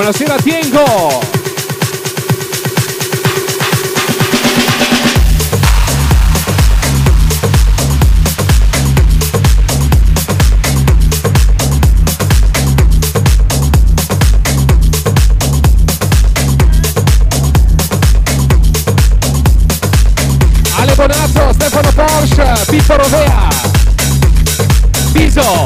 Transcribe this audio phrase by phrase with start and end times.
[0.00, 1.20] Buonasera Tiengo.
[20.96, 23.48] Bonazzo, Stefano Porsche, Pippo Rovea,
[25.12, 25.62] Biso,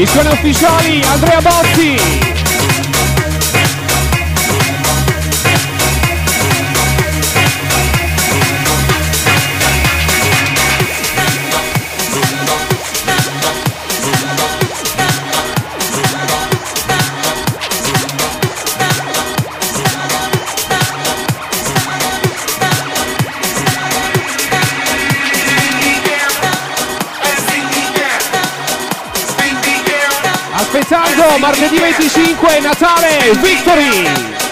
[0.00, 2.49] I suoni ufficiali Andrea Bozzi!
[31.50, 34.49] Martedì 25 Natale Victory!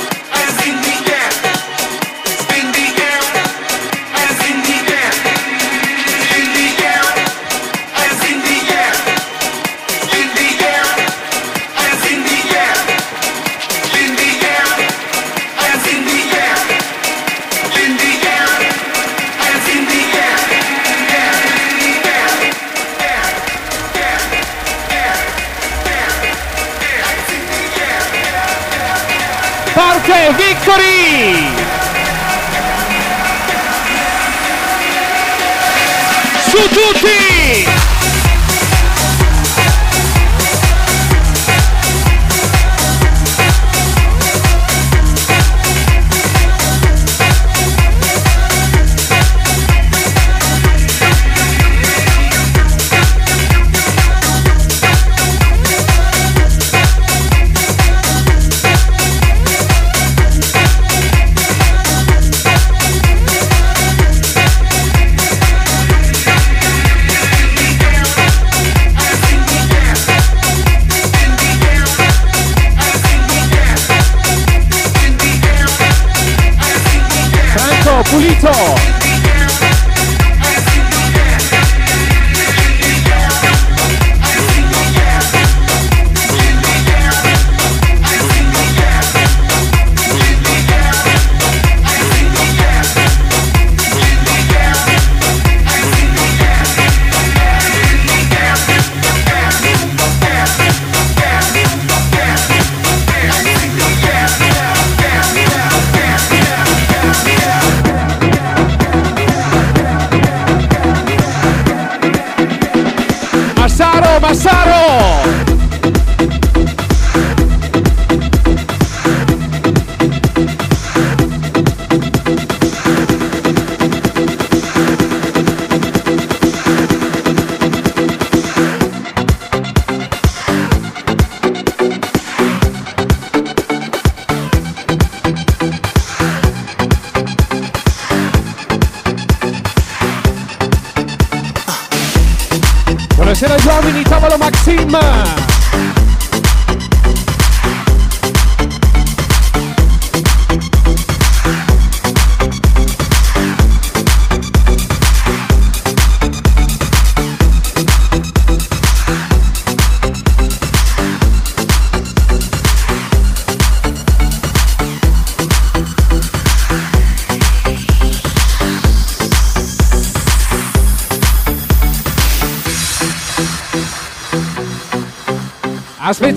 [113.78, 115.47] Massaro, Massaro!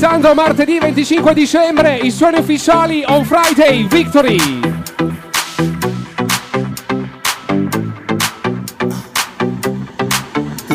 [0.01, 4.39] Aspettando martedì 25 dicembre i suoni ufficiali on Friday Victory.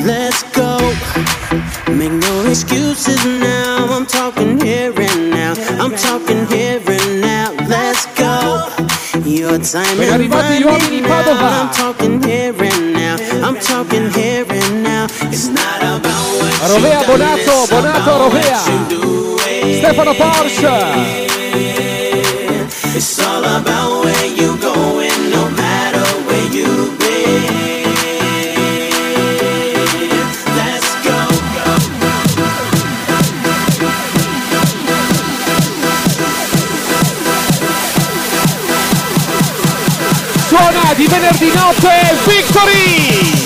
[0.04, 0.78] Let's go.
[1.88, 3.88] Make no excuses now.
[3.90, 5.54] I'm talking here and now.
[5.80, 7.50] I'm talking here and now.
[7.66, 8.62] Let's go.
[9.24, 11.62] Your time is running now.
[11.62, 13.16] I'm talking here and now.
[13.42, 15.06] I'm talking here and now.
[15.32, 16.26] It's not about
[16.68, 19.05] Rovea Bonato, Bonato Rovea.
[19.86, 21.16] Stefano Porsche.
[22.96, 27.94] It's all about where you going, no matter where you been.
[30.56, 31.18] Let's go.
[40.48, 43.45] Suona di venerdì notte Victory!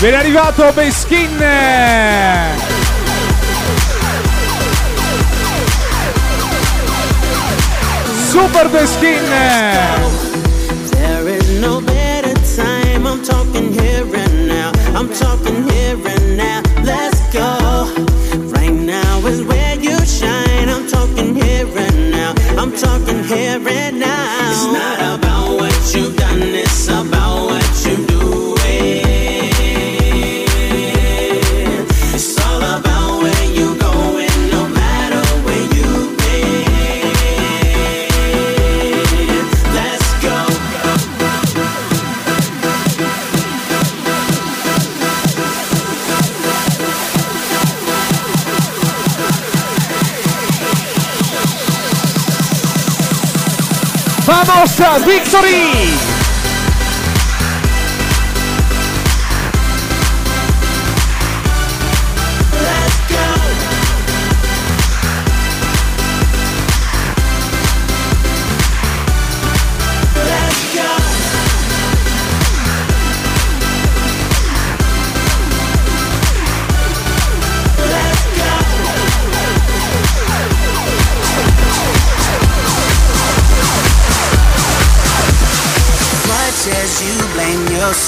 [0.00, 1.28] Viene arrivato Beskin.
[8.30, 9.24] Super Beskin.
[10.92, 13.08] There is no better time.
[13.08, 14.70] I'm talking here and now.
[14.94, 16.62] I'm talking here and now.
[16.84, 17.90] Let's go.
[18.54, 20.68] Right now is where you shine.
[20.68, 22.34] I'm talking here and now.
[22.56, 23.97] I'm talking here and now.
[54.78, 56.07] Victory!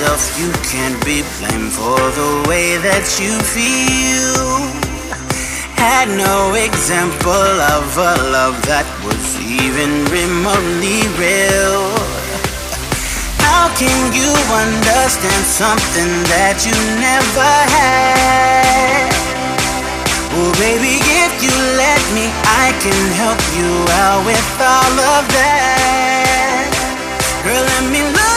[0.01, 4.65] Yourself, you can't be blamed for the way that you feel.
[5.77, 11.93] Had no example of a love that was even remotely real.
[13.45, 19.13] How can you understand something that you never had?
[20.33, 22.33] Well, baby, if you let me,
[22.65, 23.69] I can help you
[24.01, 26.73] out with all of that.
[27.45, 28.30] Girl, let me love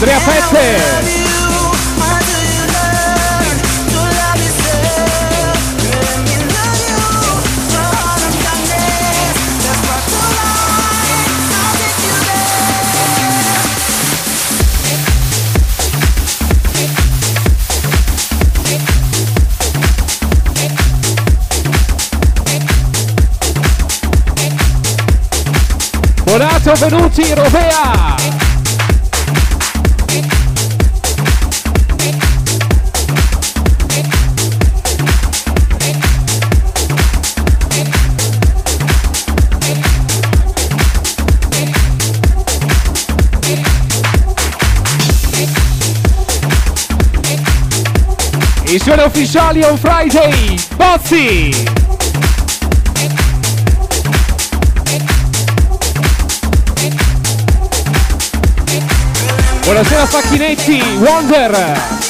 [0.00, 0.06] you
[0.52, 1.18] there.
[26.24, 28.47] Bonato Venuti Rovea.
[48.70, 51.64] i suoni ufficiali on Friday, Bozzi!
[59.64, 62.07] Buonasera Facchinetti, Wonder!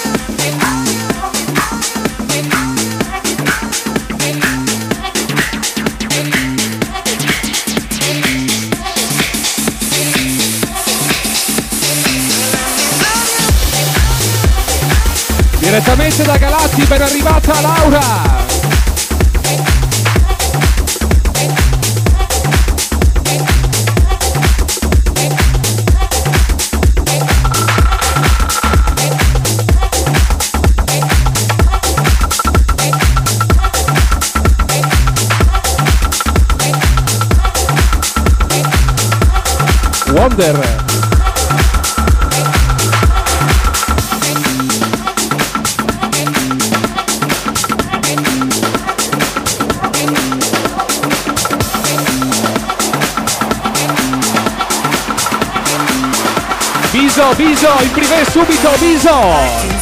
[15.69, 18.47] Direttamente da Galatti, ben arrivata Laura!
[40.15, 40.88] Wonder.
[57.19, 59.78] Biso, Biso, privé subito, Biso!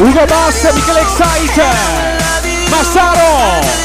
[0.00, 1.60] Ugo Bassa, Michele Excite.
[2.70, 3.79] Massaro!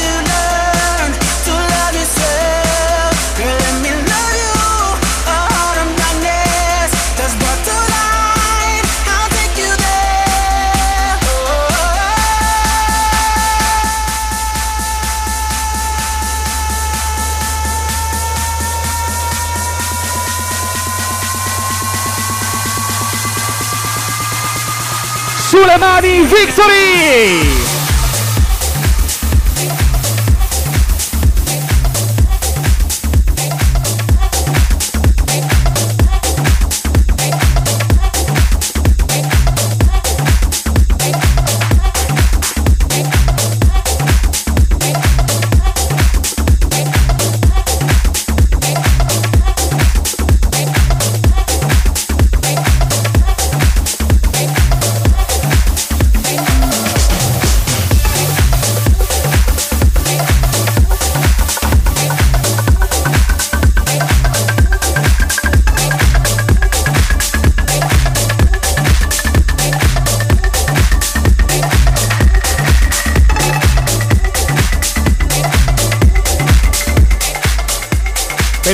[25.66, 27.85] Suleimani Victory!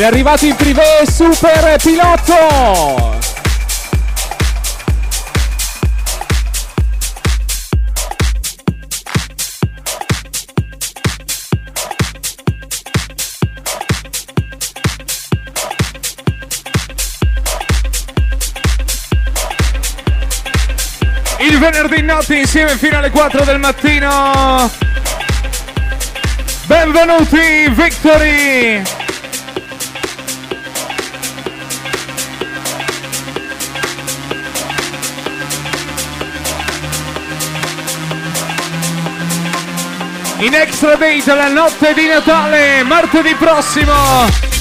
[0.02, 3.21] È arrivato in privé super pilotto!
[21.38, 24.68] Il venerdì notte insieme fino alle 4 del mattino.
[26.66, 29.01] Benvenuti, Victory!
[40.52, 44.51] In extra date la notte di Natale, martedì prossimo.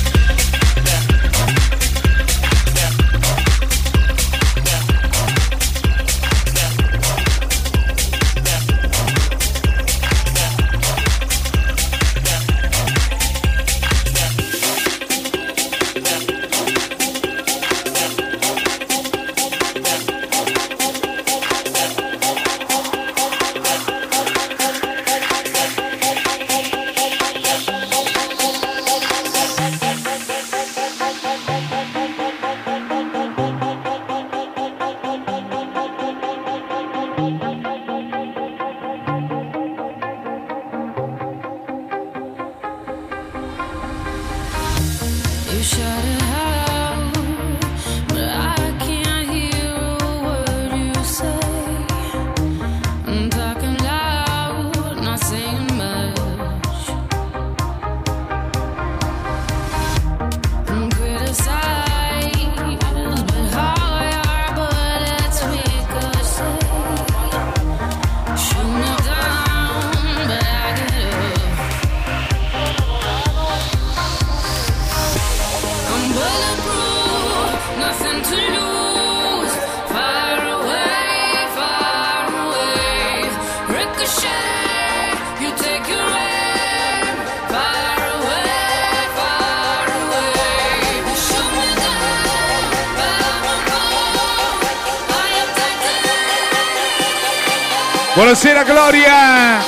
[98.32, 99.62] Buonasera Gloria!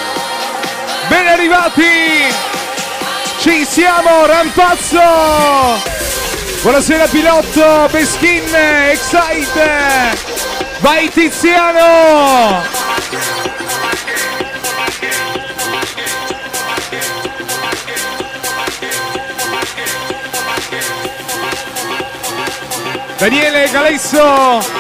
[1.10, 1.84] Ben arrivati!
[3.40, 5.82] Ci siamo, Rampazzo!
[6.62, 8.56] Buonasera Pilotto, Beschin,
[8.90, 10.18] Excite!
[10.80, 12.64] Vai Tiziano!
[23.18, 24.73] Daniele Galesso!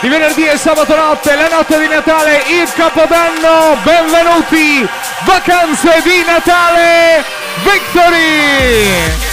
[0.00, 4.86] Di venerdì e sabato notte, la notte di Natale, il Capodanno, benvenuti,
[5.24, 7.24] vacanze di Natale,
[7.64, 9.27] Victory!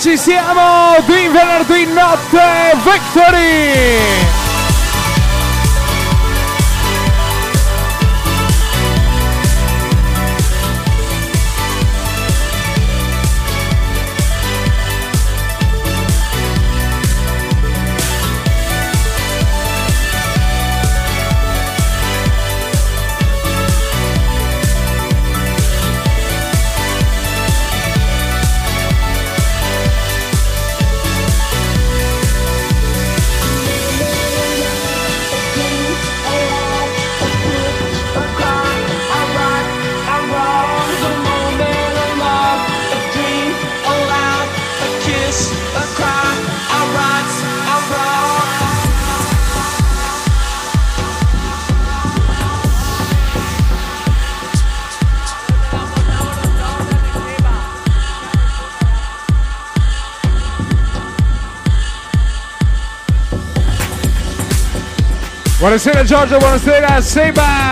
[0.00, 4.39] Ci siamo di venerdì notte Victory!
[65.70, 67.69] Buonasera Giorgio, buonasera Seba.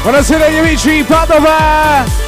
[0.00, 2.23] Buonasera agli amici Padova!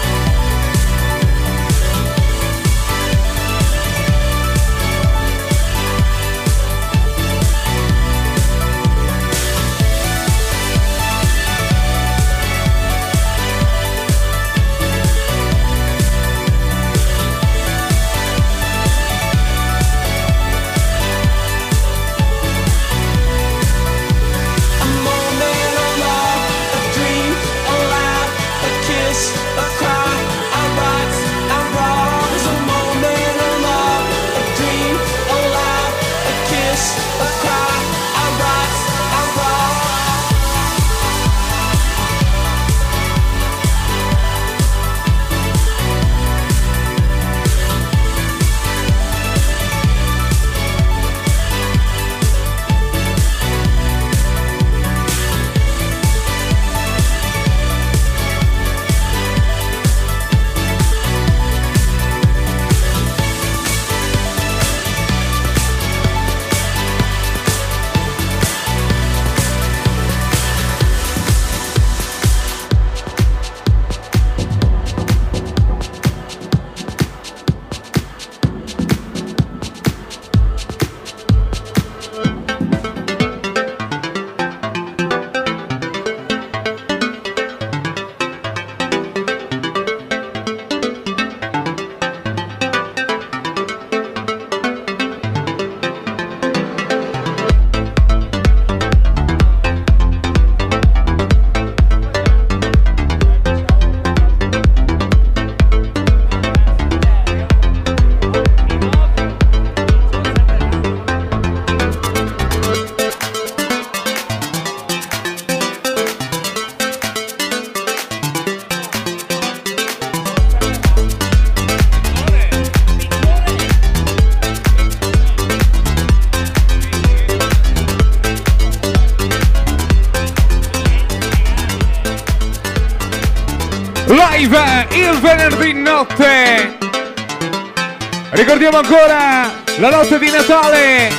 [138.77, 141.11] Ricordiamo ancora la notte di Natale,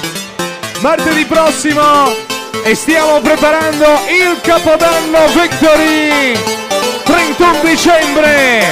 [0.82, 2.14] martedì prossimo
[2.64, 6.38] e stiamo preparando il Capodanno Victory
[7.04, 8.64] 31 dicembre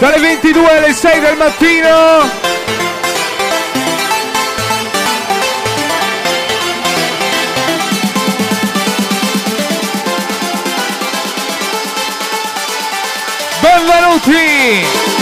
[0.00, 2.28] dalle 22 alle 6 del mattino
[13.60, 15.17] benvenuti!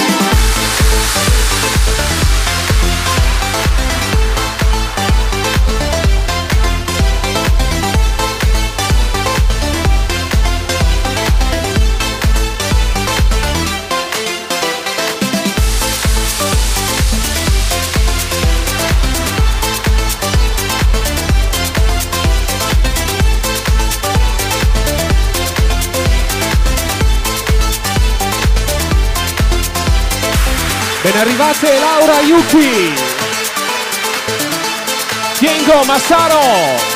[31.27, 32.95] Arrivate Laura Yuki.
[35.41, 36.96] Tiengo Massaro.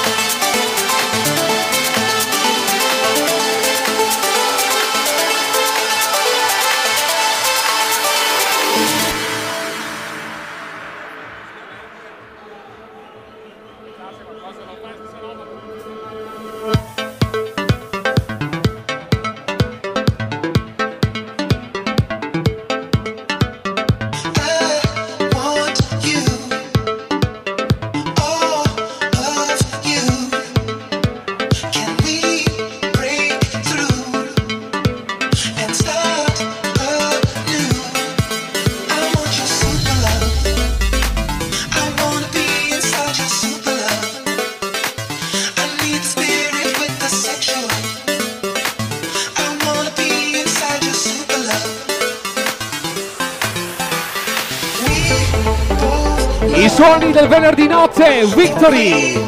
[56.80, 59.22] Del venerdì notte, Victory!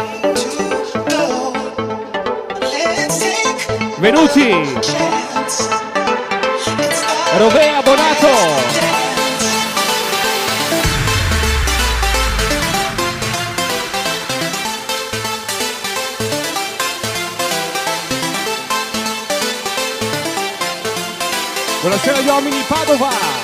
[3.99, 4.49] Venuti!
[7.37, 8.29] Rovea Bonato!
[21.81, 23.42] Buonasera agli uomini Padova!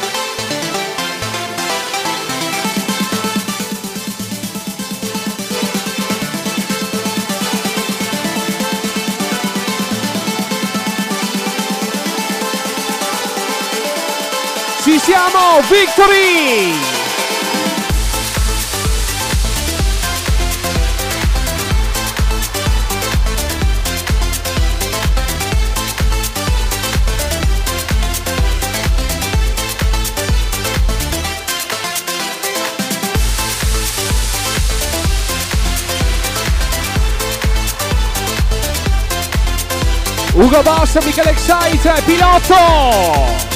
[15.19, 15.61] Siamo!
[15.69, 16.77] Victory!
[40.35, 43.48] Ugo Boss, Michele Excite, pilota!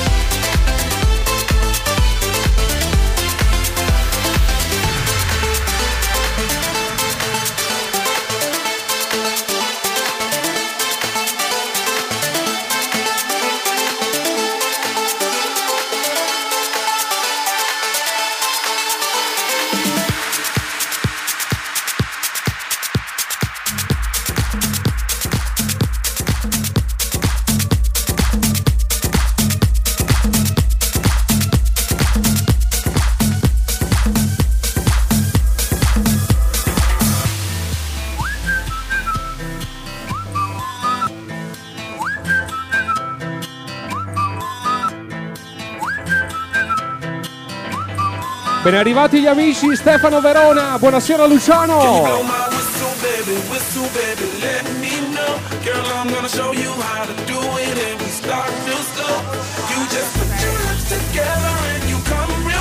[48.63, 52.21] Ben arrivati gli amici Stefano Verona, buonasera Luciano.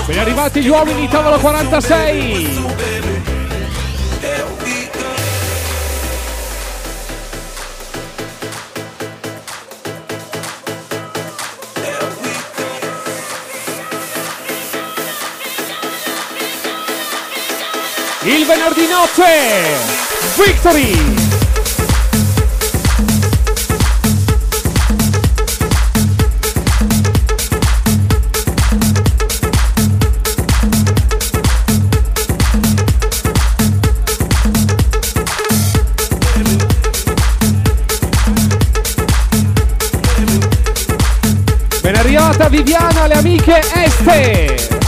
[0.07, 2.90] Ben arrivati gli uomini tavolo 46.
[18.23, 19.77] Il venerdì notte
[20.35, 21.15] Victory!
[41.81, 44.80] Ben arrivata Viviana, le amiche Este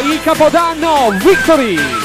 [0.00, 2.03] il capodanno Victory!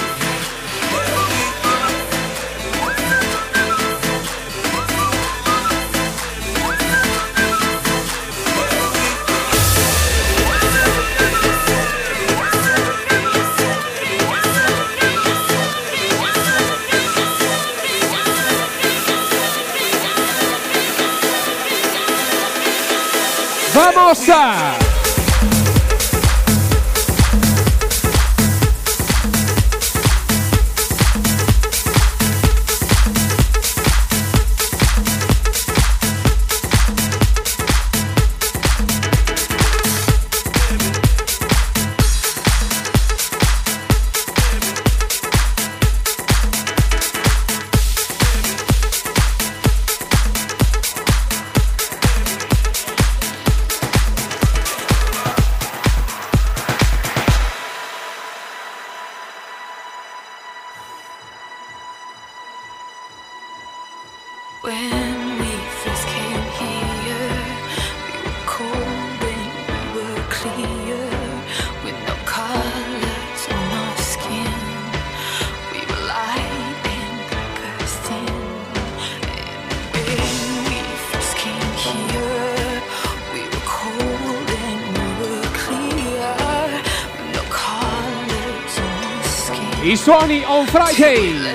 [90.10, 91.49] I suoni on Friday.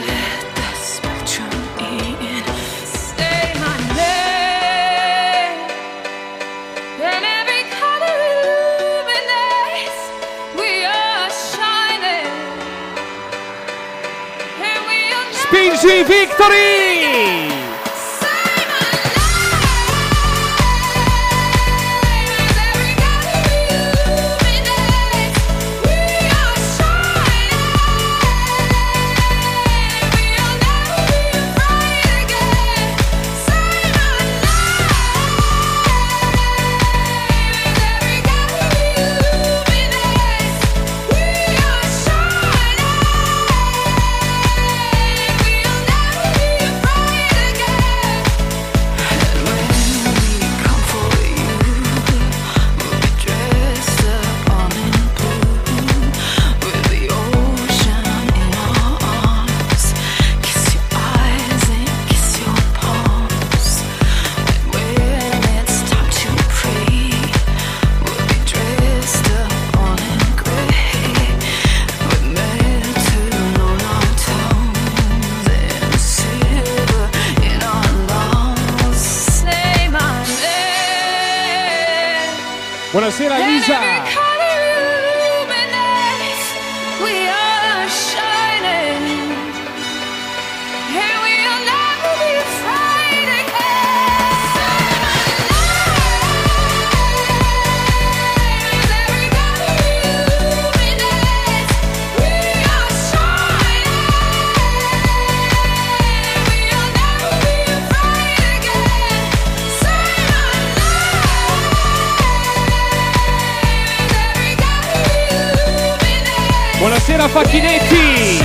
[117.35, 118.45] Facchinetti!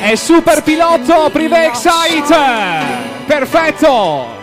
[0.00, 1.70] È super pilota Prive!
[3.26, 4.35] Perfetto!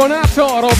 [0.00, 0.79] Bonato, Rovea,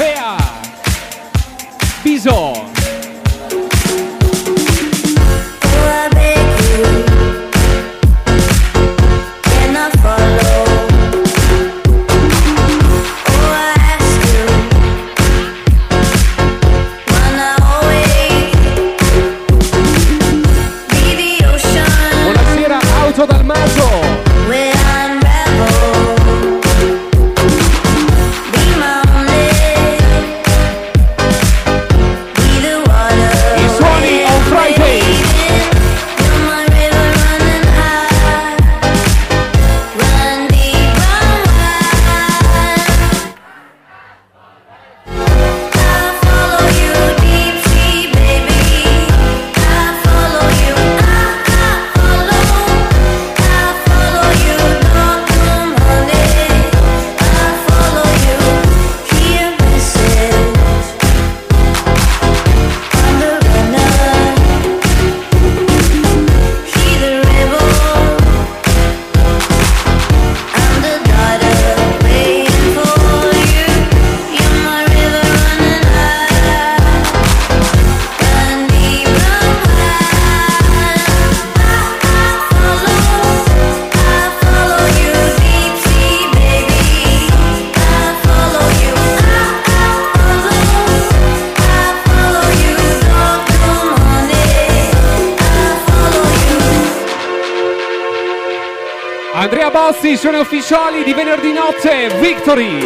[102.40, 102.82] Factory.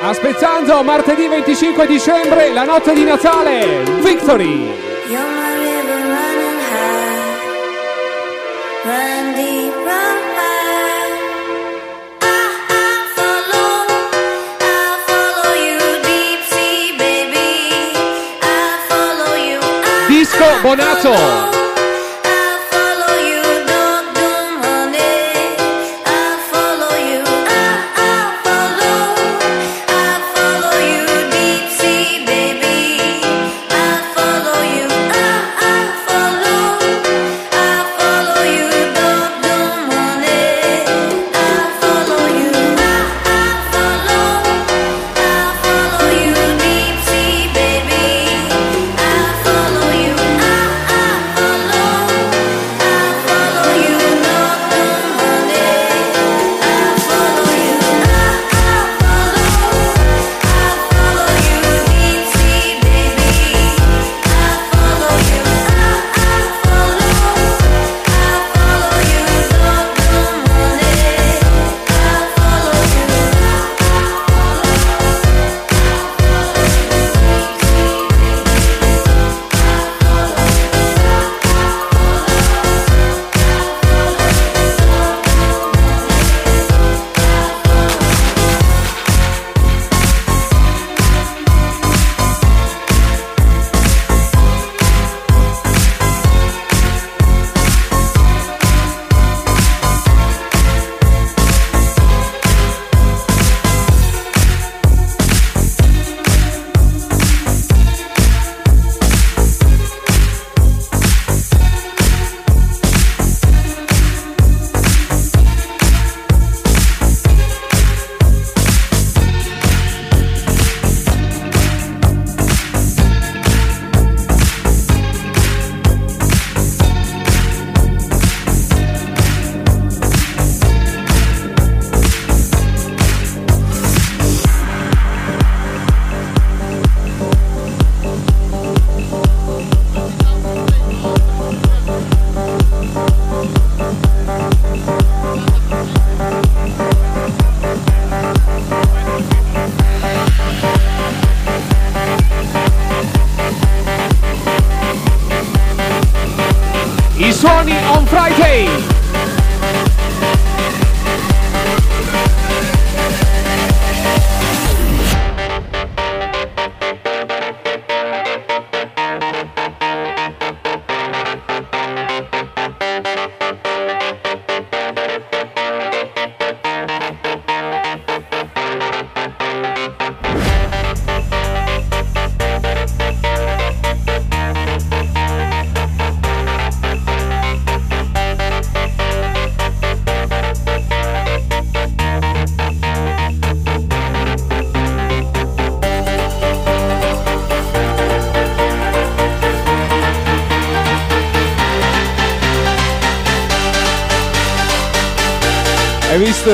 [0.00, 4.85] Aspettando martedì 25 dicembre la notte di Natale, Victory!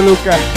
[0.00, 0.51] Luca.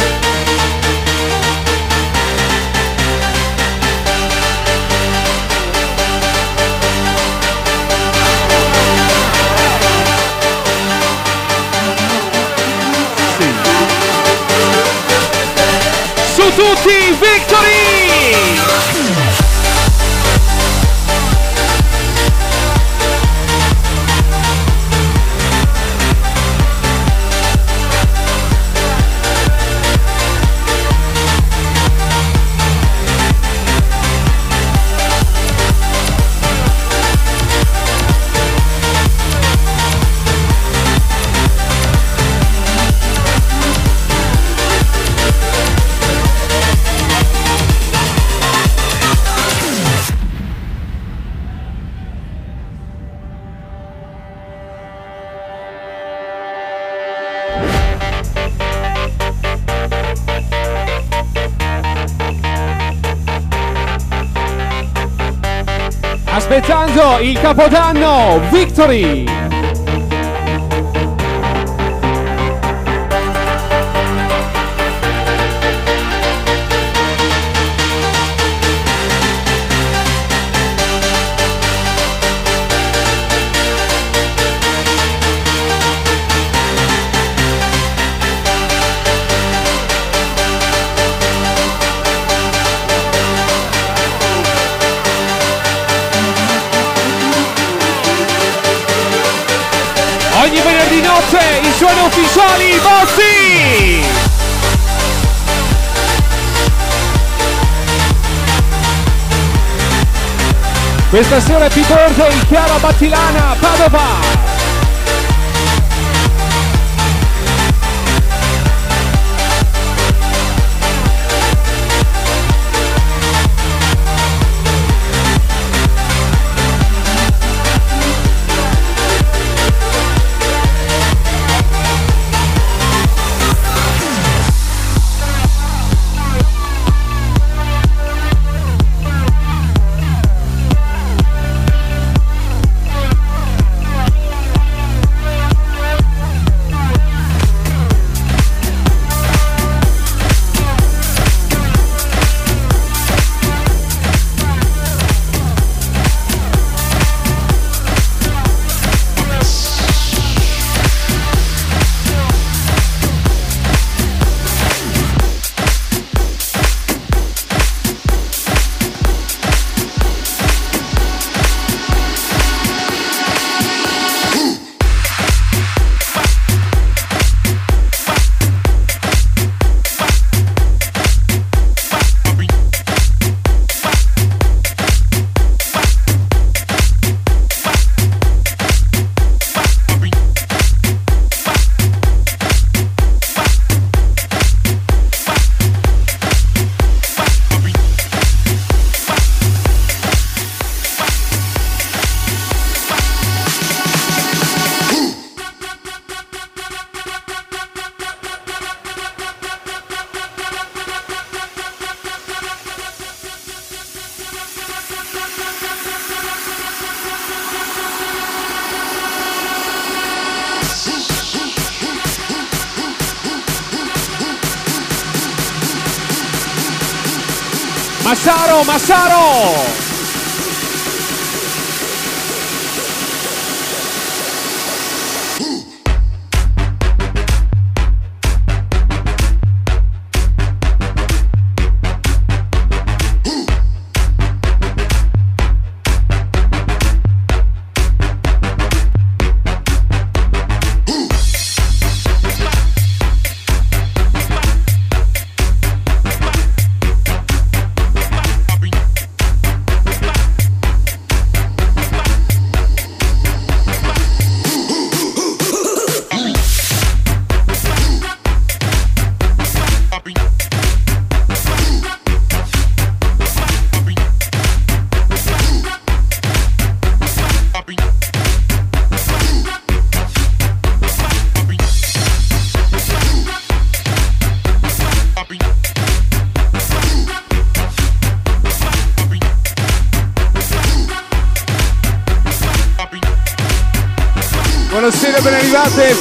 [67.56, 69.45] Capodanno Victory!
[111.16, 114.35] Questa sera Happy Birthday Chiara Battilana Padova!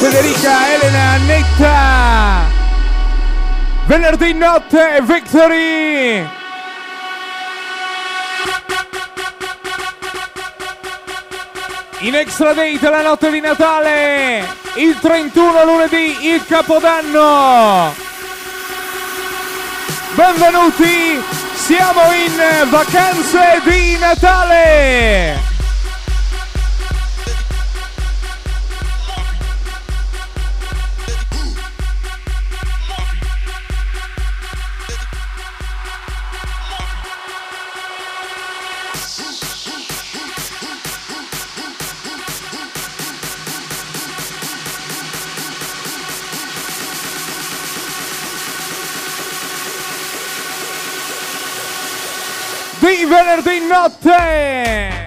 [0.05, 2.43] Federica, Elena, Annetta!
[3.87, 6.29] Venerdì notte, Victory!
[12.01, 17.95] In extra date la notte di Natale, il 31 lunedì, il Capodanno!
[20.13, 21.25] Benvenuti,
[21.55, 25.54] siamo in vacanze di Natale!
[53.75, 55.04] Venerdì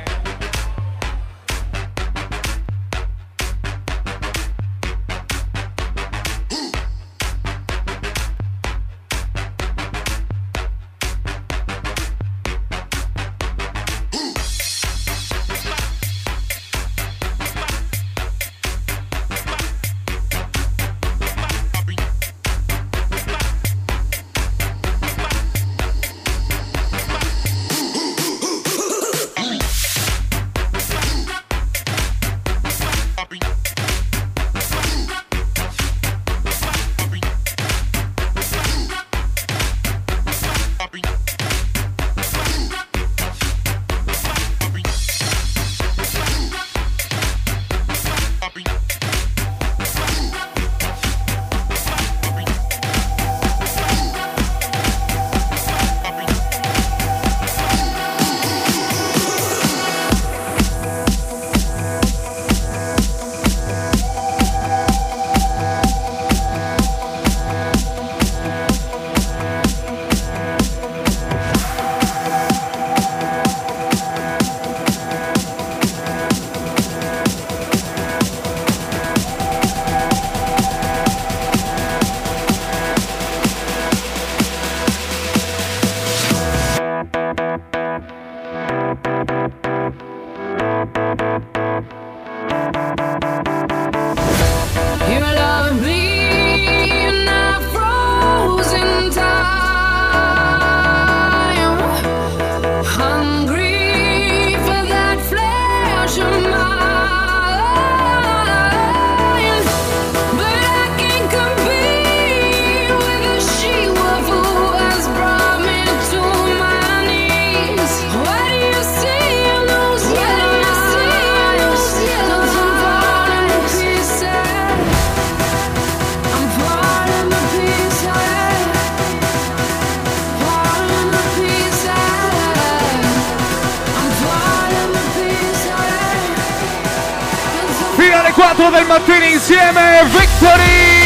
[138.77, 140.96] del mattino insieme, Victory!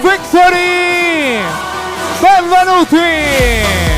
[0.00, 1.38] Victory!
[2.20, 3.93] Benvenuti!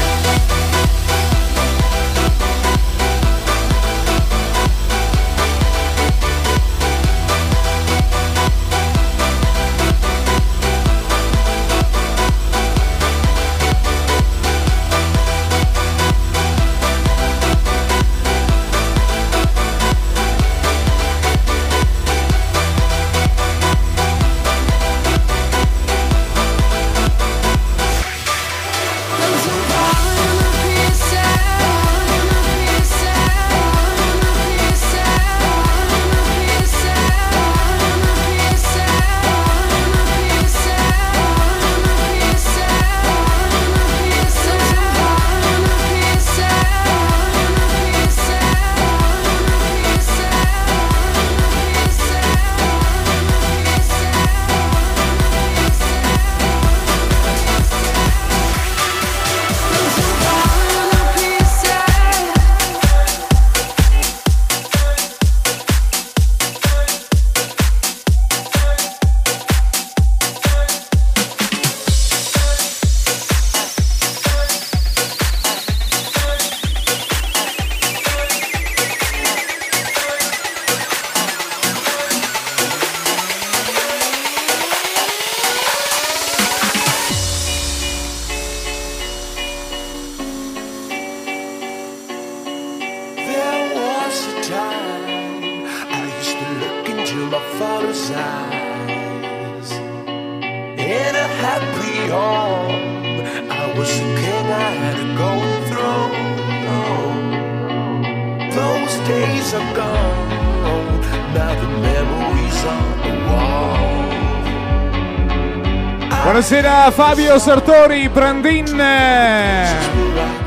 [116.90, 118.78] Fabio Sartori, Brandin.
[118.78, 119.66] Eh,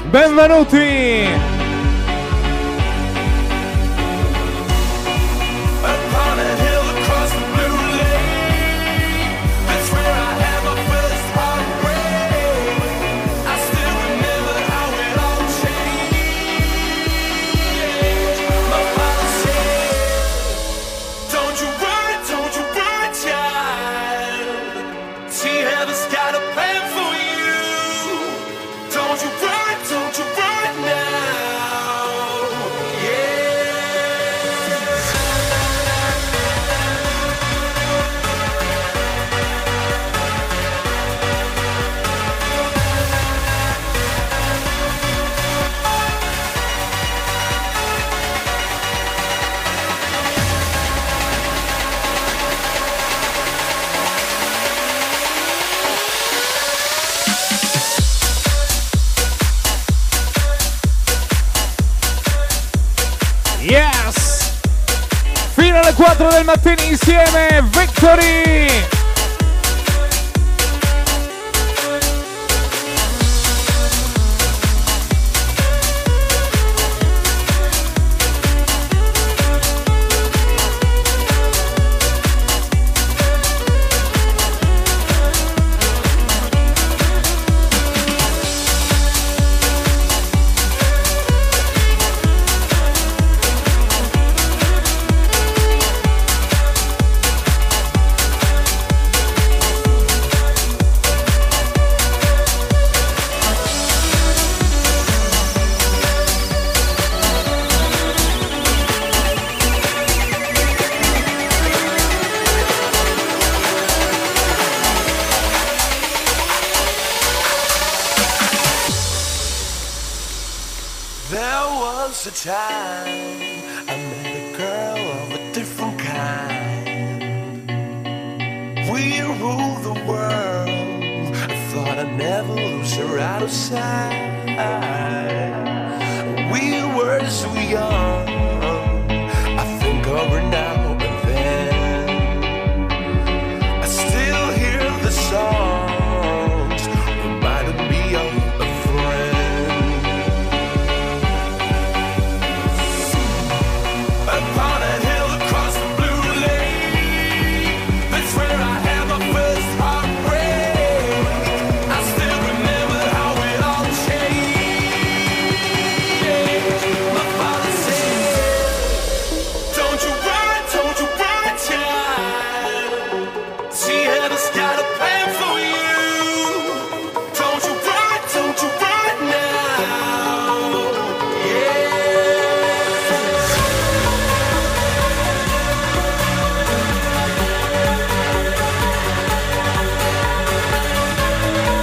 [0.10, 1.49] benvenuti!
[66.50, 68.99] mattina insieme, Victory!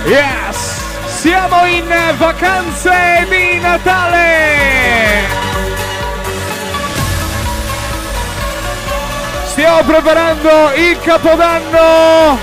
[0.07, 0.85] Yes!
[1.07, 5.25] Siamo in vacanze di Natale!
[9.47, 12.39] Stiamo preparando il Capodanno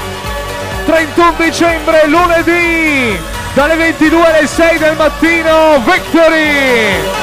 [0.87, 3.17] 31 dicembre, lunedì,
[3.53, 7.22] dalle 22 alle 6 del mattino, Victory!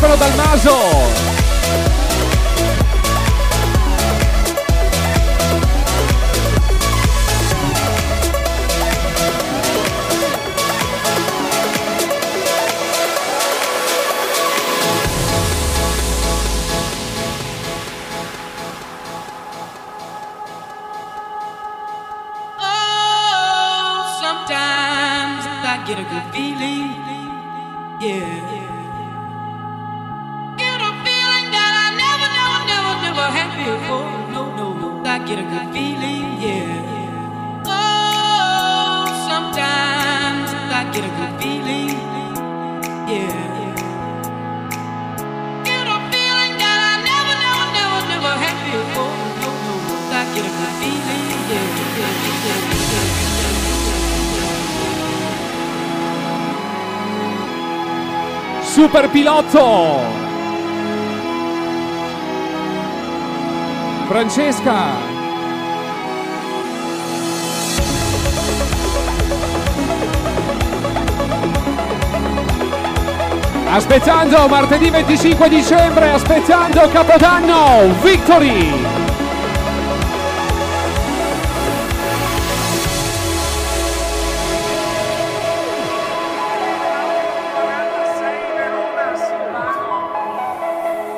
[0.00, 1.25] pelo Dalmazo.
[58.96, 60.00] super pilotto.
[64.08, 65.14] Francesca.
[73.68, 79.05] Aspettando martedì 25 dicembre, aspettando Capodanno, Victory!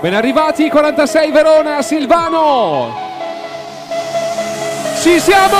[0.00, 2.94] Ben arrivati, 46 Verona, Silvano!
[5.00, 5.56] Ci siamo!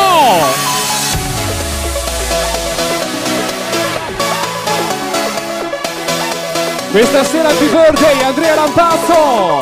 [6.93, 9.59] Questa sera il birthday Andrea Lampazzo!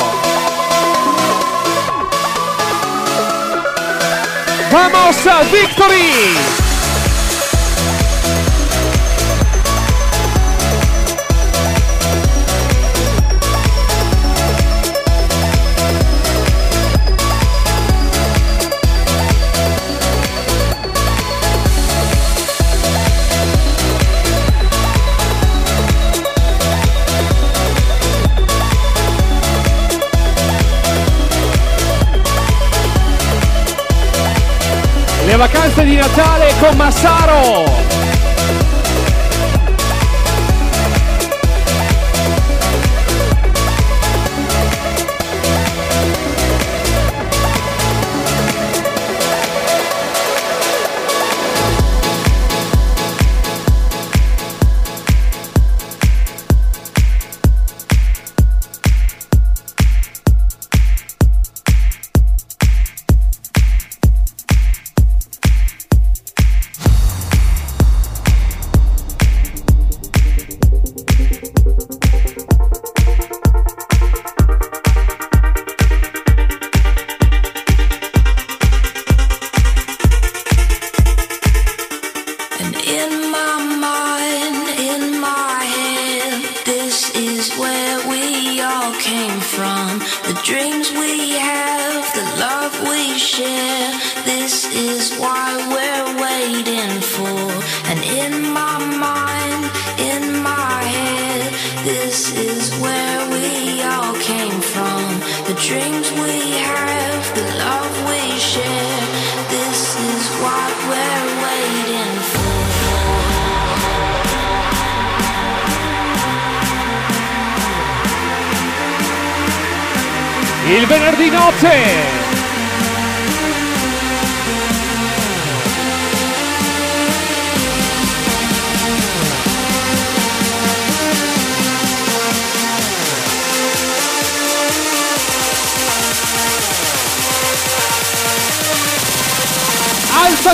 [4.69, 6.66] Vamos a Victory!
[35.37, 38.06] Vacanze di Natale con Massaro.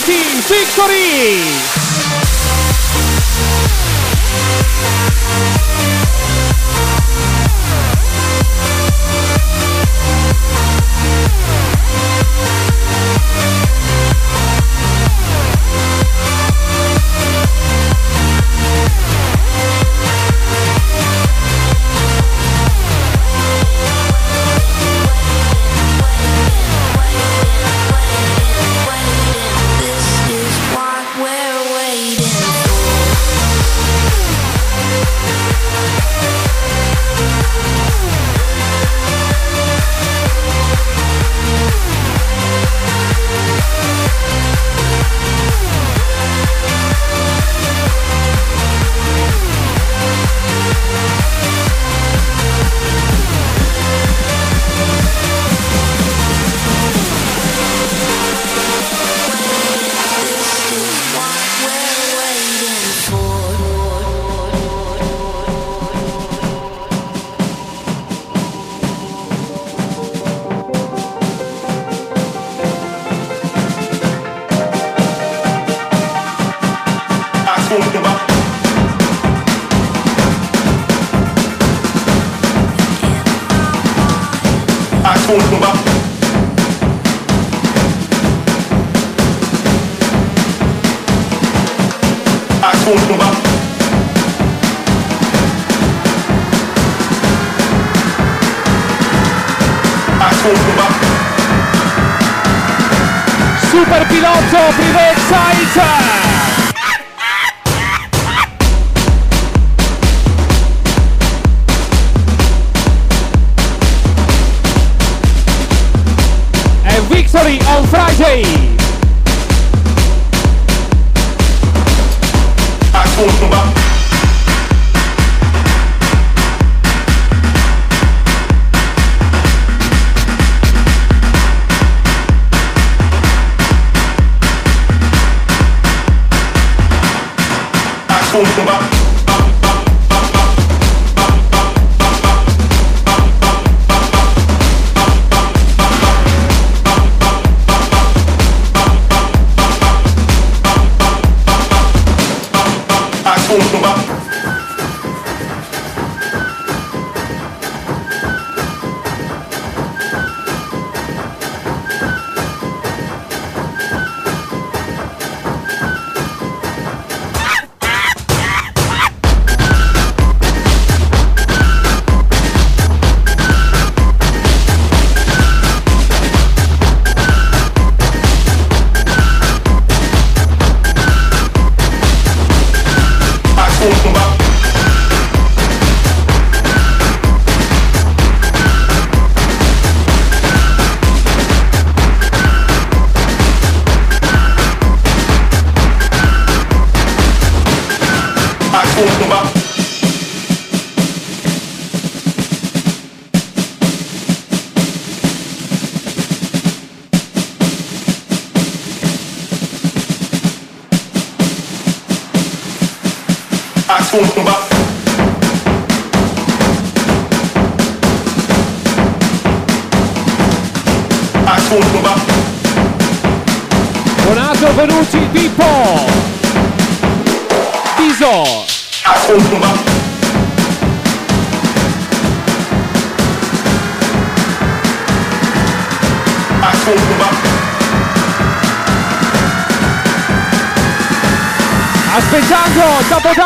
[0.02, 1.84] Team Victory.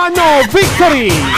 [0.08, 1.36] Aspettando Capodanno Victory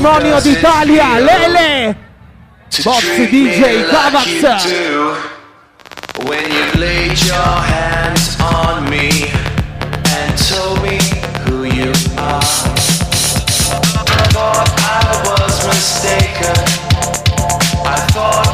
[0.00, 1.96] il matrimonio d'Italia, Lele.
[2.82, 5.16] Bozzi DJ Cavax.
[6.24, 9.30] When you laid your hands on me
[10.04, 10.98] and told me
[11.44, 12.40] who you are,
[13.68, 16.56] I thought I was mistaken.
[17.84, 18.49] I thought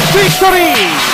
[0.00, 1.13] Victory!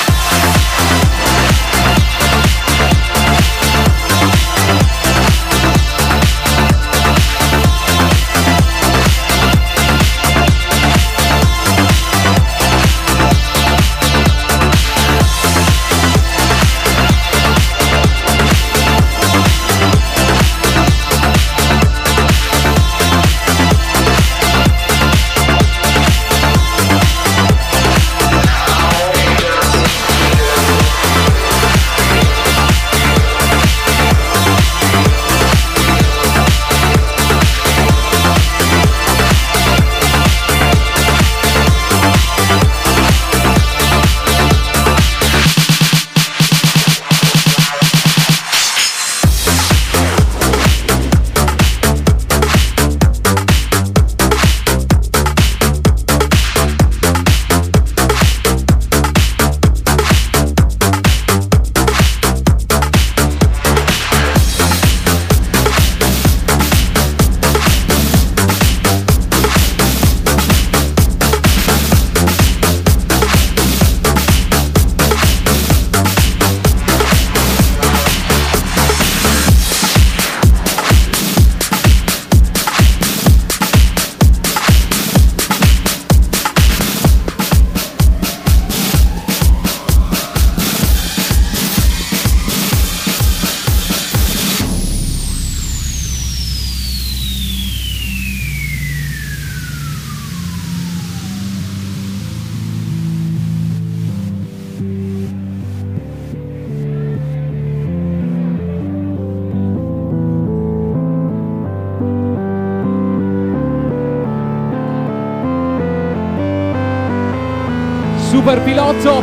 [118.75, 119.20] depuis.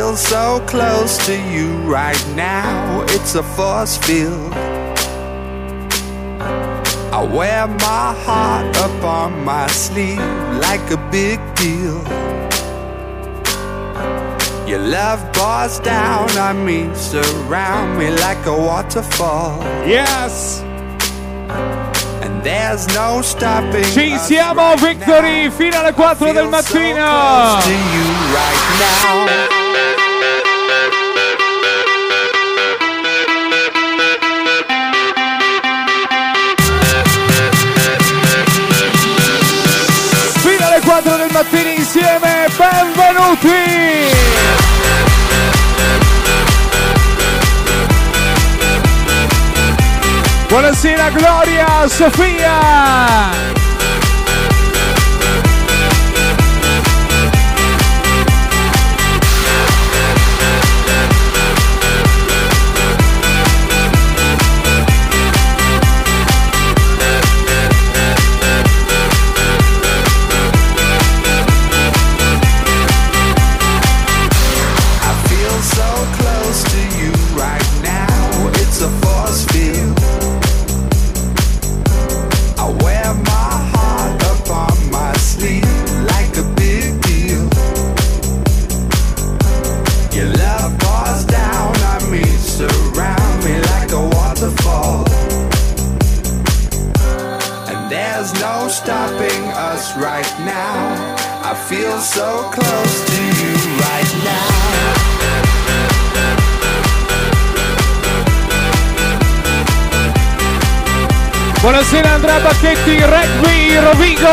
[0.00, 3.04] Feel so close to you right now.
[3.08, 4.50] It's a force field.
[7.12, 10.24] I wear my heart up on my sleeve
[10.66, 12.00] like a big deal.
[14.66, 19.58] Your love pours down on me, surround me like a waterfall.
[19.86, 20.62] Yes!
[22.24, 23.84] And there's no stopping.
[23.84, 25.50] Ci us siamo, right Victory, now.
[25.50, 26.96] fino alle 4 del Feel
[29.02, 29.49] so
[43.00, 44.08] benvenuti!
[50.48, 53.59] Buonasera Gloria, Sofia!
[111.60, 114.28] Buonasera Andrea Bacchetti, Rugby Rovigo!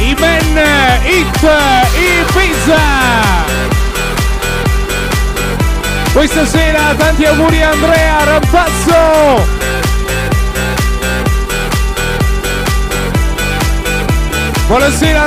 [0.00, 0.62] I men
[1.04, 1.50] Hit
[1.94, 2.80] Ibiza!
[6.12, 9.53] Questa sera tanti auguri a Andrea Rampazzo!
[14.68, 15.22] Buonasera